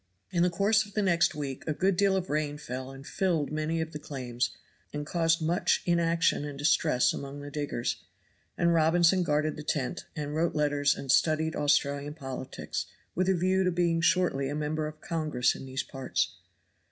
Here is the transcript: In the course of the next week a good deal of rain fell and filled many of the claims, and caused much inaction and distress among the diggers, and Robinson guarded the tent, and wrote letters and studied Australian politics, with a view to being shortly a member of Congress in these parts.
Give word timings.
In 0.31 0.41
the 0.41 0.49
course 0.49 0.83
of 0.83 0.95
the 0.95 1.03
next 1.03 1.35
week 1.35 1.63
a 1.67 1.73
good 1.75 1.95
deal 1.95 2.15
of 2.15 2.31
rain 2.31 2.57
fell 2.57 2.89
and 2.89 3.05
filled 3.05 3.51
many 3.51 3.79
of 3.81 3.91
the 3.91 3.99
claims, 3.99 4.49
and 4.91 5.05
caused 5.05 5.43
much 5.43 5.83
inaction 5.85 6.43
and 6.43 6.57
distress 6.57 7.13
among 7.13 7.39
the 7.41 7.51
diggers, 7.51 7.97
and 8.57 8.73
Robinson 8.73 9.21
guarded 9.21 9.57
the 9.57 9.61
tent, 9.63 10.05
and 10.15 10.33
wrote 10.33 10.55
letters 10.55 10.95
and 10.95 11.11
studied 11.11 11.55
Australian 11.55 12.15
politics, 12.15 12.87
with 13.13 13.29
a 13.29 13.35
view 13.35 13.63
to 13.63 13.71
being 13.71 14.01
shortly 14.01 14.49
a 14.49 14.55
member 14.55 14.87
of 14.87 15.01
Congress 15.01 15.53
in 15.53 15.67
these 15.67 15.83
parts. 15.83 16.35